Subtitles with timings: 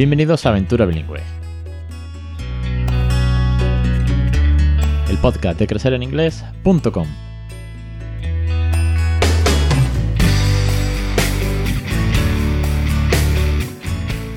[0.00, 1.20] Bienvenidos a Aventura Bilingüe.
[5.10, 7.06] El podcast de crecereninglés.com.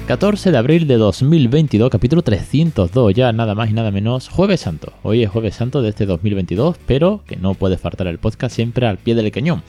[0.05, 4.91] 14 de abril de 2022, capítulo 302, ya nada más y nada menos, Jueves Santo.
[5.01, 8.85] Hoy es Jueves Santo de este 2022, pero que no puede faltar el podcast siempre
[8.85, 9.63] al pie del cañón.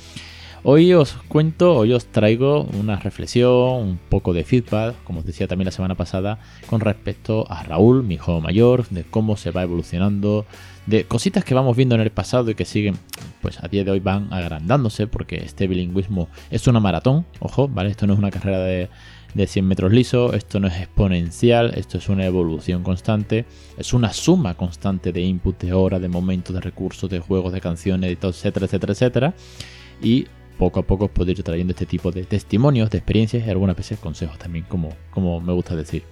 [0.66, 5.46] Hoy os cuento, hoy os traigo una reflexión, un poco de feedback, como os decía
[5.46, 6.38] también la semana pasada,
[6.70, 10.46] con respecto a Raúl, mi hijo mayor, de cómo se va evolucionando,
[10.86, 12.94] de cositas que vamos viendo en el pasado y que siguen,
[13.42, 17.90] pues a día de hoy van agrandándose, porque este bilingüismo es una maratón, ojo, ¿vale?
[17.90, 18.88] Esto no es una carrera de
[19.34, 23.44] de 100 metros liso, esto no es exponencial, esto es una evolución constante,
[23.76, 27.60] es una suma constante de input, de horas, de momentos, de recursos, de juegos, de
[27.60, 29.34] canciones, etcétera, etcétera, etcétera.
[30.00, 33.76] Y poco a poco os ir trayendo este tipo de testimonios, de experiencias y algunas
[33.76, 36.04] veces consejos también, como, como me gusta decir.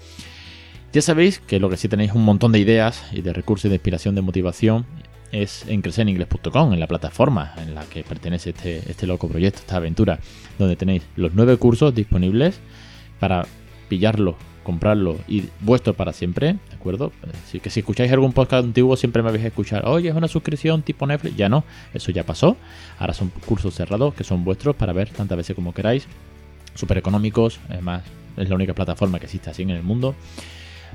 [0.92, 3.76] Ya sabéis que lo que sí tenéis un montón de ideas y de recursos de
[3.76, 4.84] inspiración, de motivación,
[5.30, 9.76] es en crecereningles.com, en la plataforma en la que pertenece este, este loco proyecto, esta
[9.76, 10.20] aventura,
[10.58, 12.60] donde tenéis los nueve cursos disponibles
[13.18, 13.46] para
[13.88, 16.71] pillarlo, comprarlo y vuestro para siempre, ¿de
[17.44, 20.82] Así que si escucháis algún podcast antiguo siempre me habéis escuchado, oye, es una suscripción
[20.82, 22.56] tipo Netflix, ya no, eso ya pasó,
[22.98, 26.06] ahora son cursos cerrados que son vuestros para ver tantas veces como queráis,
[26.74, 28.02] súper económicos, además
[28.36, 30.14] es la única plataforma que existe así en el mundo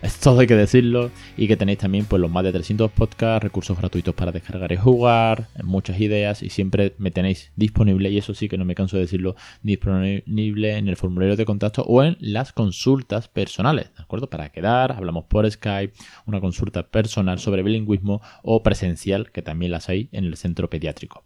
[0.23, 1.12] todo hay que decirlo.
[1.36, 4.78] Y que tenéis también pues, los más de 300 podcasts, recursos gratuitos para descargar y
[4.78, 6.44] jugar, muchas ideas.
[6.44, 10.78] Y siempre me tenéis disponible, y eso sí que no me canso de decirlo, disponible
[10.78, 13.94] en el formulario de contacto o en las consultas personales.
[13.95, 14.30] ¿De acuerdo?
[14.30, 15.94] Para quedar, hablamos por Skype,
[16.25, 21.23] una consulta personal sobre bilingüismo o presencial, que también las hay en el centro pediátrico.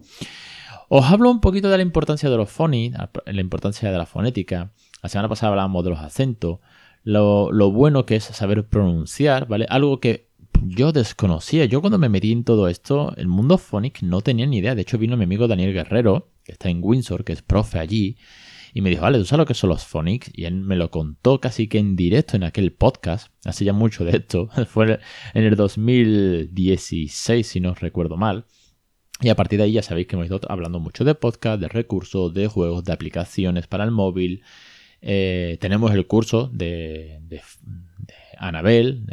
[0.94, 4.72] Os hablo un poquito de la importancia de los phonics, la importancia de la fonética.
[5.02, 6.60] La semana pasada hablábamos de los acentos
[7.04, 9.66] lo, bueno que es saber pronunciar, ¿vale?
[9.70, 10.30] Algo que
[10.62, 11.66] yo desconocía.
[11.66, 14.76] Yo cuando me metí en todo esto, el mundo phonics no tenía ni idea.
[14.76, 18.18] De hecho, vino mi amigo Daniel Guerrero, que está en Windsor, que es profe allí,
[18.74, 20.32] y me dijo, vale, ¿tú sabes lo que son los phonics?
[20.34, 23.32] Y él me lo contó casi que en directo en aquel podcast.
[23.44, 24.50] Hace ya mucho de esto.
[24.68, 25.00] Fue
[25.34, 28.46] en el 2016, si no recuerdo mal.
[29.20, 31.68] Y a partir de ahí ya sabéis que hemos ido hablando mucho de podcast, de
[31.68, 34.42] recursos, de juegos, de aplicaciones para el móvil,
[35.02, 37.42] eh, tenemos el curso de, de,
[38.38, 39.06] Anabel,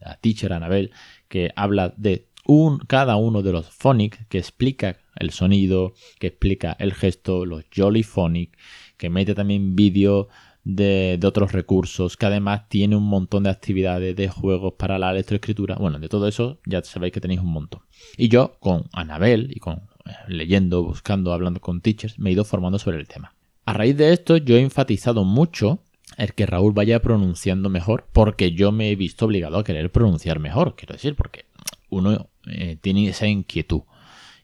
[0.00, 0.90] la teacher Anabel,
[1.28, 6.76] que habla de un, cada uno de los phonics, que explica el sonido, que explica
[6.78, 8.58] el gesto, los jolly phonics,
[8.96, 10.28] que mete también vídeo
[10.64, 15.76] de, otros recursos, que además tiene un montón de actividades de juegos para la lectoescritura.
[15.76, 17.82] Bueno, de todo eso ya sabéis que tenéis un montón.
[18.16, 22.44] Y yo con Anabel y con eh, leyendo, buscando, hablando con teachers, me he ido
[22.44, 23.34] formando sobre el tema.
[23.64, 25.80] A raíz de esto yo he enfatizado mucho
[26.16, 30.40] el que Raúl vaya pronunciando mejor porque yo me he visto obligado a querer pronunciar
[30.40, 31.46] mejor, quiero decir, porque
[31.88, 33.82] uno eh, tiene esa inquietud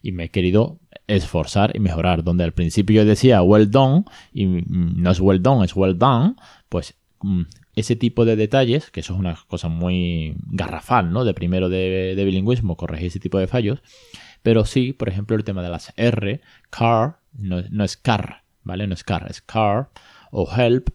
[0.01, 2.23] y me he querido esforzar y mejorar.
[2.23, 6.35] Donde al principio yo decía well done y no es well done, es well done,
[6.69, 7.43] pues mm,
[7.75, 11.25] ese tipo de detalles, que eso es una cosa muy garrafal, ¿no?
[11.25, 13.81] De primero de, bilingüismo, corregir ese tipo de fallos.
[14.41, 18.87] Pero sí, por ejemplo, el tema de las R, car, no es car, ¿vale?
[18.87, 19.89] No es car, es car
[20.31, 20.89] o help,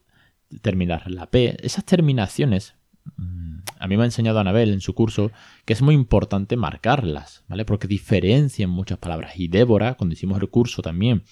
[0.63, 1.57] terminar la P.
[1.65, 2.75] Esas terminaciones,
[3.17, 5.31] mm, a mí me ha enseñado Anabel en su curso
[5.65, 7.65] que es muy importante marcarlas, ¿vale?
[7.65, 9.33] Porque diferencian muchas palabras.
[9.37, 11.25] Y Débora, cuando hicimos el curso también,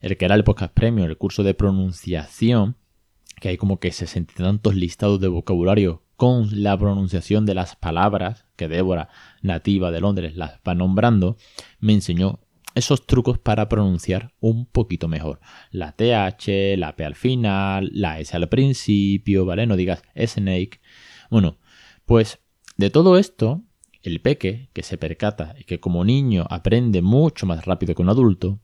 [0.00, 2.76] el que era el podcast premio, el curso de pronunciación,
[3.40, 8.44] que hay como que 60 tantos listados de vocabulario con la pronunciación de las palabras
[8.56, 9.08] que Débora,
[9.40, 11.36] nativa de Londres, las va nombrando,
[11.78, 12.40] me enseñó
[12.78, 15.40] esos trucos para pronunciar un poquito mejor.
[15.70, 19.66] La TH, la P al final, la S al principio, ¿vale?
[19.66, 20.80] No digas snake.
[21.30, 21.58] Bueno,
[22.06, 22.38] pues
[22.76, 23.62] de todo esto,
[24.02, 28.08] el peque, que se percata y que como niño aprende mucho más rápido que un
[28.08, 28.60] adulto,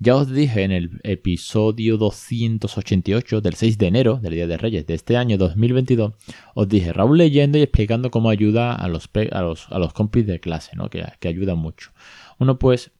[0.00, 4.86] ya os dije en el episodio 288 del 6 de enero del Día de Reyes
[4.86, 6.14] de este año 2022,
[6.54, 10.26] os dije Raúl leyendo y explicando cómo ayuda a los, a los, a los compis
[10.26, 10.90] de clase, ¿no?
[10.90, 11.92] que, que ayuda mucho.
[12.38, 12.90] Uno pues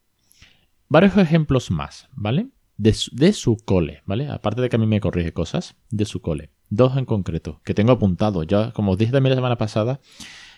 [0.89, 2.49] varios ejemplos más, ¿vale?
[2.77, 4.29] De su, cole, ¿vale?
[4.29, 6.51] Aparte de que a mí me corrige cosas, de su cole.
[6.71, 8.43] Dos en concreto, que tengo apuntado.
[8.43, 10.01] Ya, como os dije también la semana pasada,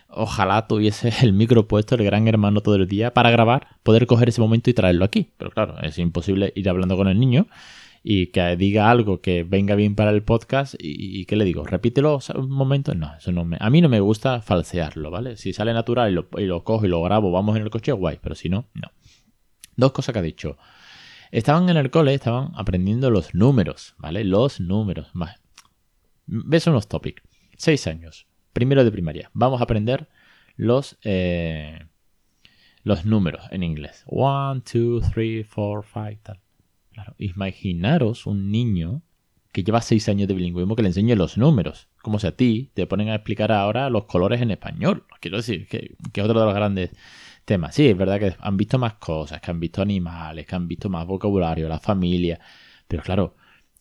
[0.08, 4.30] ojalá tuviese el micro puesto, el gran hermano todo el día, para grabar, poder coger
[4.30, 5.32] ese momento y traerlo aquí.
[5.36, 7.48] Pero claro, es imposible ir hablando con el niño
[8.08, 12.20] y que diga algo que venga bien para el podcast y, que le digo, repítelo
[12.36, 12.94] un momento.
[12.94, 15.36] No, eso no me, a mí no me gusta falsearlo, ¿vale?
[15.36, 17.90] Si sale natural y lo, y lo cojo y lo grabo, vamos en el coche,
[17.90, 18.92] guay, pero si no, no.
[19.76, 20.56] Dos cosas que ha dicho.
[21.30, 24.24] Estaban en el cole, estaban aprendiendo los números, ¿vale?
[24.24, 25.12] Los números.
[26.26, 27.22] Ves unos topics.
[27.56, 28.26] Seis años.
[28.52, 29.30] Primero de primaria.
[29.34, 30.08] Vamos a aprender
[30.56, 31.86] los, eh,
[32.82, 34.04] los números en inglés.
[34.06, 36.40] One, two, three, four, five, tal.
[36.92, 39.02] Claro, imaginaros un niño
[39.52, 41.88] que lleva seis años de bilingüismo que le enseñe los números.
[42.02, 45.04] Como si a ti te ponen a explicar ahora los colores en español.
[45.20, 46.90] Quiero decir, que, que otro de los grandes
[47.46, 47.74] temas.
[47.74, 50.90] Sí, es verdad que han visto más cosas, que han visto animales, que han visto
[50.90, 52.38] más vocabulario, la familia.
[52.88, 53.36] Pero claro,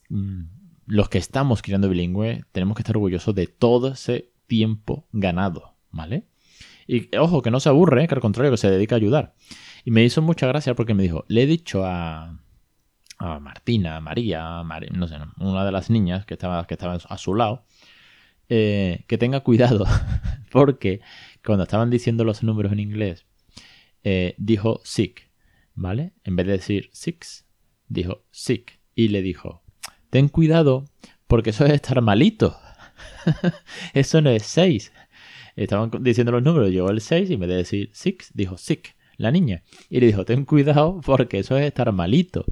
[0.10, 0.44] mm,
[0.88, 6.28] los que estamos criando bilingüe tenemos que estar orgullosos de todo ese tiempo ganado, ¿vale?
[6.88, 9.34] Y ojo, que no se aburre, que al contrario, que se dedica a ayudar.
[9.84, 12.40] Y me hizo mucha gracia porque me dijo, le he dicho a,
[13.18, 17.18] a Martina, a María, no sé, una de las niñas que estaba, que estaba a
[17.18, 17.66] su lado,
[18.50, 19.86] eh, que tenga cuidado
[20.52, 21.02] porque
[21.44, 23.26] cuando estaban diciendo los números en inglés,
[24.06, 25.32] eh, dijo sick,
[25.74, 26.14] ¿vale?
[26.24, 27.48] En vez de decir six,
[27.88, 28.80] dijo sick.
[28.94, 29.64] Y le dijo,
[30.12, 30.86] ten cuidado
[31.28, 32.56] porque eso es estar malito.
[33.94, 34.94] eso no es seis.
[35.56, 38.96] Estaban diciendo los números, llegó el 6 y en vez de decir six, dijo sick,
[39.18, 39.64] la niña.
[39.90, 42.46] Y le dijo, ten cuidado porque eso es estar malito.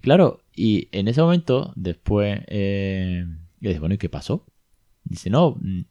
[0.00, 3.24] Claro, y en ese momento, después, eh,
[3.60, 4.46] le dije, bueno, ¿y qué pasó?
[5.04, 5.82] Dice, no, mm,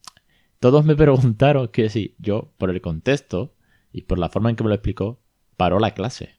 [0.59, 3.53] todos me preguntaron que si yo, por el contexto,
[3.97, 5.19] y por la forma en que me lo explicó,
[5.55, 6.35] paró la clase.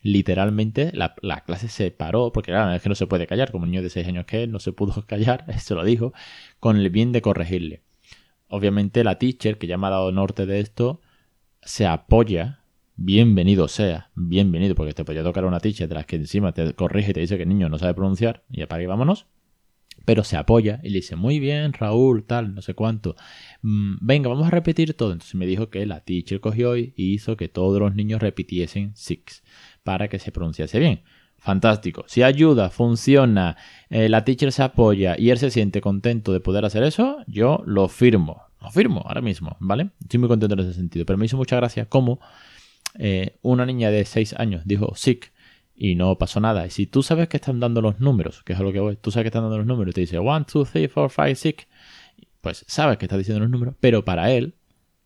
[0.00, 3.72] Literalmente la, clase se paró, porque claro, es que no se puede callar, como un
[3.72, 6.12] niño de 6 años que no se pudo callar, se lo dijo,
[6.60, 7.82] con el bien de corregirle.
[8.46, 11.00] Obviamente la teacher, que ya me ha dado norte de esto,
[11.62, 12.60] se apoya,
[12.94, 17.10] bienvenido sea, bienvenido, porque te podía tocar una teacher de las que encima te corrige
[17.10, 19.26] y te dice que el niño no sabe pronunciar, y apague vámonos
[20.04, 23.16] pero se apoya y le dice, muy bien, Raúl, tal, no sé cuánto.
[23.62, 25.12] Mm, venga, vamos a repetir todo.
[25.12, 29.42] Entonces me dijo que la teacher cogió y hizo que todos los niños repitiesen six
[29.82, 31.02] para que se pronunciase bien.
[31.38, 32.04] Fantástico.
[32.06, 33.58] Si ayuda, funciona,
[33.90, 37.62] eh, la teacher se apoya y él se siente contento de poder hacer eso, yo
[37.66, 38.44] lo firmo.
[38.62, 39.90] Lo firmo ahora mismo, ¿vale?
[40.00, 41.04] Estoy muy contento en ese sentido.
[41.04, 42.18] Pero me hizo mucha gracia cómo
[42.98, 45.33] eh, una niña de 6 años dijo sick
[45.76, 46.66] y no pasó nada.
[46.66, 48.96] Y si tú sabes que están dando los números, que es a lo que voy,
[48.96, 51.36] tú sabes que están dando los números y te dice 1, 2, 3, 4, 5,
[51.36, 51.54] 6,
[52.40, 54.54] pues sabes que está diciendo los números, pero para él,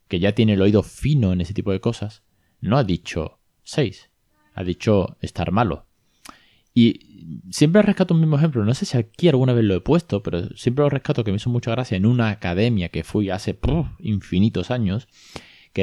[0.08, 2.22] que ya tiene el oído fino en ese tipo de cosas,
[2.60, 4.10] no ha dicho 6,
[4.54, 5.86] ha dicho estar malo.
[6.74, 10.22] Y siempre rescato un mismo ejemplo, no sé si aquí alguna vez lo he puesto,
[10.22, 13.58] pero siempre lo rescato que me hizo mucha gracia en una academia que fui hace
[13.98, 15.08] infinitos años,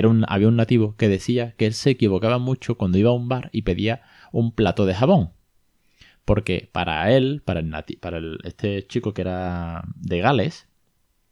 [0.01, 3.30] que había un nativo que decía que él se equivocaba mucho cuando iba a un
[3.30, 4.01] bar y pedía
[4.33, 5.31] un plato de jabón.
[6.25, 10.68] Porque para él, para, el este chico que era de Gales,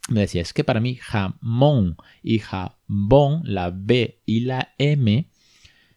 [0.08, 5.30] me decía, es que para mí jamón y jabón, la B y la M,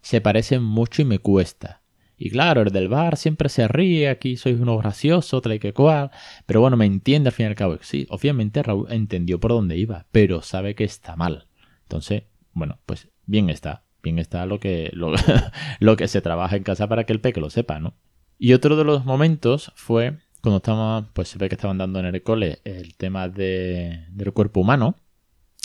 [0.00, 1.82] se parecen mucho y me cuesta.
[2.18, 5.72] Y claro, el del bar siempre se ríe, aquí sois uno gracioso, tal y que
[5.72, 6.10] cual.
[6.46, 7.78] Pero bueno, me entiende al fin y al cabo.
[7.82, 11.46] Sí, obviamente Raúl entendió por dónde iba, pero sabe que está mal.
[11.82, 12.24] Entonces,
[12.56, 14.90] bueno, pues bien está bien está lo que,
[15.80, 17.94] lo, que se trabaja en casa para que el peque lo sepa, ¿no?
[18.38, 22.06] Y otro de los momentos fue cuando estábamos, pues se ve que estaban dando en
[22.06, 24.94] el cole el tema de, del cuerpo humano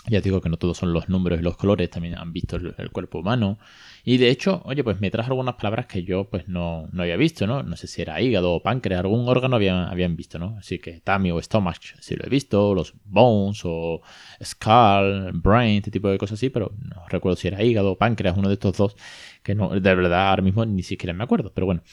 [0.08, 2.92] ya digo que no todos son los números y los colores, también han visto el,
[2.92, 3.60] cuerpo humano.
[4.04, 7.18] Y de hecho, oye, pues me trajo algunas palabras que yo pues no, no, había
[7.18, 7.62] visto, ¿no?
[7.62, 10.58] No sé si era hígado o páncreas, algún órgano habían, habían visto, ¿no?
[10.58, 14.02] Así que tummy o stomach sí lo he visto, los bones o
[14.44, 18.36] skull, brain, este tipo de cosas así, pero no recuerdo si era hígado o páncreas,
[18.38, 18.96] uno de estos dos,
[19.44, 21.54] que no, de verdad ahora mismo ni siquiera me acuerdo.
[21.54, 21.84] Pero bueno,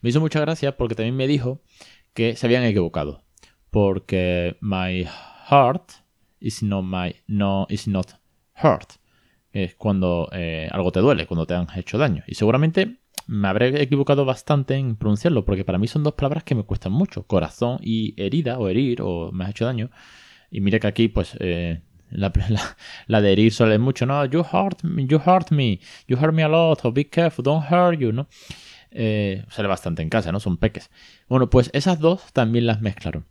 [0.00, 1.62] me hizo mucha gracia porque también me dijo
[2.14, 3.24] que se habían equivocado.
[3.70, 5.06] Porque my
[5.50, 5.92] heart
[6.40, 8.12] is not my no is not
[8.62, 8.92] hurt.
[9.52, 12.22] Es cuando eh, algo te duele, cuando te han hecho daño.
[12.26, 16.54] Y seguramente me habré equivocado bastante en pronunciarlo, porque para mí son dos palabras que
[16.54, 17.24] me cuestan mucho.
[17.24, 19.90] Corazón y herida, o herir, o me has hecho daño.
[20.50, 22.32] Y mire que aquí, pues, eh, la,
[23.06, 24.24] la, de herir suele mucho, ¿no?
[24.24, 27.64] You hurt me, you hurt me, you hurt me a lot, o be careful, don't
[27.70, 28.28] hurt you, ¿no?
[28.90, 30.40] Eh, sale bastante en casa, ¿no?
[30.40, 30.90] Son peques.
[31.28, 33.26] Bueno, pues esas dos también las mezclaron.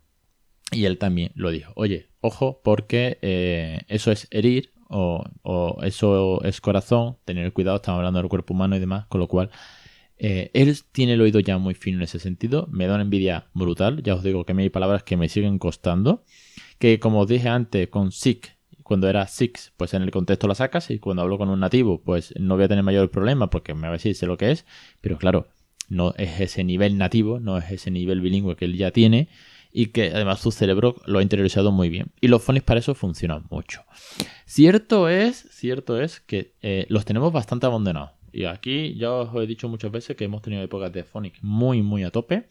[0.70, 1.72] Y él también lo dijo.
[1.76, 5.24] Oye, ojo, porque eh, eso es herir o,
[5.82, 7.16] eso es corazón.
[7.24, 9.06] Tener cuidado, estamos hablando del cuerpo humano y demás.
[9.06, 9.50] Con lo cual,
[10.18, 12.68] eh, él tiene el oído ya muy fino en ese sentido.
[12.70, 14.02] Me da una envidia brutal.
[14.02, 16.24] Ya os digo que me hay palabras que me siguen costando.
[16.78, 20.54] Que como os dije antes, con sick, cuando era six, pues en el contexto la
[20.54, 20.90] sacas.
[20.90, 23.82] Y cuando hablo con un nativo, pues no voy a tener mayor problema porque me
[23.82, 24.66] va a decir sé lo que es.
[25.00, 25.46] Pero claro,
[25.88, 29.28] no es ese nivel nativo, no es ese nivel bilingüe que él ya tiene
[29.72, 32.08] y que además su cerebro lo ha interiorizado muy bien.
[32.20, 33.84] Y los phonics para eso funcionan mucho.
[34.46, 38.10] Cierto es, cierto es que eh, los tenemos bastante abandonados.
[38.32, 41.82] Y aquí ya os he dicho muchas veces que hemos tenido épocas de phonics muy,
[41.82, 42.46] muy a tope.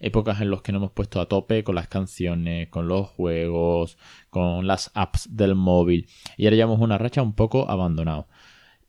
[0.00, 3.98] épocas en las que nos hemos puesto a tope con las canciones, con los juegos,
[4.30, 6.06] con las apps del móvil.
[6.36, 8.26] Y ahora llevamos una racha un poco abandonado.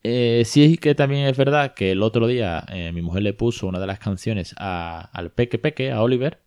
[0.04, 3.34] Eh, sí es que también es verdad que el otro día eh, mi mujer le
[3.34, 6.40] puso una de las canciones al Peque Peque, a Oliver,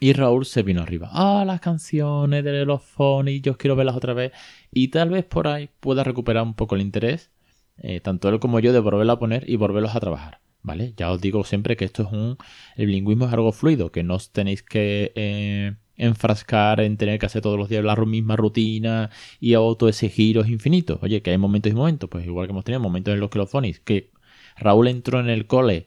[0.00, 1.10] y Raúl se vino arriba.
[1.12, 2.82] Ah, las canciones de los
[3.26, 4.32] y yo quiero verlas otra vez.
[4.72, 7.30] Y tal vez por ahí pueda recuperar un poco el interés,
[7.76, 10.40] eh, tanto él como yo, de volverlo a poner y volverlos a trabajar.
[10.62, 10.92] ¿Vale?
[10.96, 12.36] Ya os digo siempre que esto es un.
[12.76, 17.26] El bilingüismo es algo fluido, que no os tenéis que eh, enfrascar en tener que
[17.26, 20.98] hacer todos los días la misma rutina y auto ese giros infinitos.
[21.02, 23.38] Oye, que hay momentos y momentos, pues igual que hemos tenido momentos en los que
[23.38, 24.10] los phonics, que
[24.56, 25.86] Raúl entró en el cole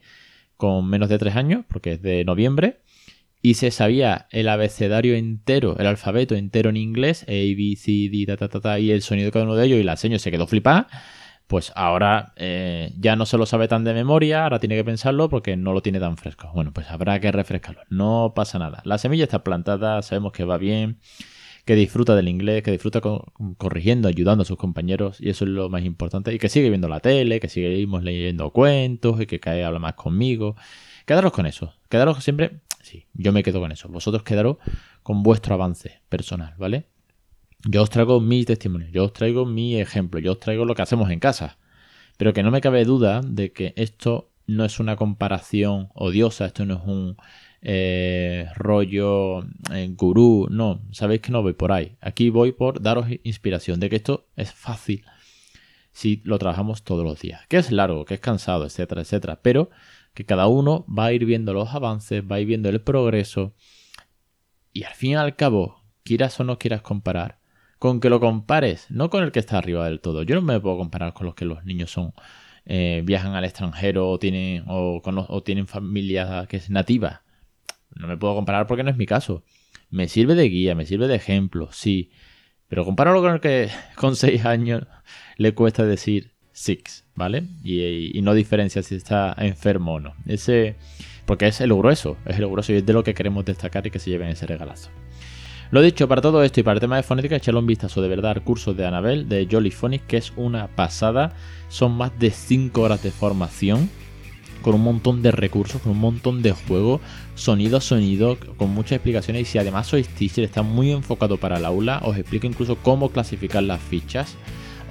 [0.57, 2.82] con menos de tres años, porque es de noviembre,
[3.45, 8.23] y se sabía el abecedario entero, el alfabeto entero en inglés, A, B, C, D,
[8.25, 10.17] ta, ta, ta, ta y el sonido de cada uno de ellos, y la seño
[10.17, 10.87] se quedó flipada,
[11.47, 15.27] pues ahora eh, ya no se lo sabe tan de memoria, ahora tiene que pensarlo
[15.27, 16.49] porque no lo tiene tan fresco.
[16.53, 18.81] Bueno, pues habrá que refrescarlo, no pasa nada.
[18.85, 20.99] La semilla está plantada, sabemos que va bien,
[21.65, 23.01] que disfruta del inglés, que disfruta
[23.57, 26.87] corrigiendo, ayudando a sus compañeros, y eso es lo más importante, y que sigue viendo
[26.87, 30.55] la tele, que seguimos leyendo cuentos, y que cae habla más conmigo.
[31.05, 33.87] Quedaros con eso, quedaros siempre Sí, yo me quedo con eso.
[33.87, 34.57] Vosotros quedaros
[35.03, 36.85] con vuestro avance personal, ¿vale?
[37.65, 40.81] Yo os traigo mi testimonio, yo os traigo mi ejemplo, yo os traigo lo que
[40.81, 41.57] hacemos en casa.
[42.17, 46.65] Pero que no me cabe duda de que esto no es una comparación odiosa, esto
[46.65, 47.15] no es un
[47.61, 51.95] eh, rollo eh, gurú, no, sabéis que no voy por ahí.
[52.01, 55.05] Aquí voy por daros inspiración de que esto es fácil
[55.93, 57.47] si lo trabajamos todos los días.
[57.47, 59.39] Que es largo, que es cansado, etcétera, etcétera.
[59.41, 59.69] Pero
[60.13, 63.53] que cada uno va a ir viendo los avances, va a ir viendo el progreso
[64.71, 67.39] y al fin y al cabo, quieras o no quieras comparar,
[67.79, 70.23] con que lo compares, no con el que está arriba del todo.
[70.23, 72.13] Yo no me puedo comparar con los que los niños son
[72.65, 77.23] eh, viajan al extranjero o tienen o, o tienen familia que es nativa.
[77.95, 79.43] No me puedo comparar porque no es mi caso.
[79.89, 82.11] Me sirve de guía, me sirve de ejemplo, sí.
[82.67, 84.83] Pero compáralo con el que con 6 años
[85.37, 87.43] le cuesta decir six, ¿vale?
[87.63, 90.13] Y, no diferencia si está enfermo o no.
[90.25, 90.75] Ese,
[91.25, 93.91] porque es el grueso, es el grueso y es de lo que queremos destacar y
[93.91, 94.89] que se lleven ese regalazo.
[95.71, 98.07] Lo dicho, para todo esto y para el tema de fonética, echarle un vistazo de
[98.07, 101.33] verdad al curso de Anabel de Jolly Phonics, que es una pasada.
[101.69, 103.89] Son más de 5 horas de formación
[104.61, 107.01] con un montón de recursos, con un montón de juegos,
[107.35, 109.41] sonido a sonido, con muchas explicaciones.
[109.41, 113.09] Y si además sois teacher, está muy enfocado para el aula, os explico incluso cómo
[113.09, 114.35] clasificar las fichas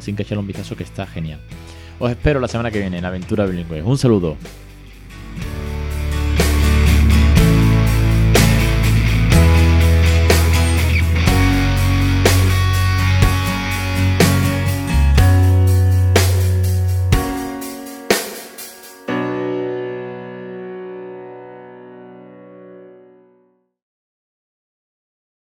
[0.01, 1.41] sin que echarle un vistazo que está genial.
[2.03, 3.81] Os espero la semana que viene en Aventura Bilingüe.
[3.81, 4.37] Un saludo.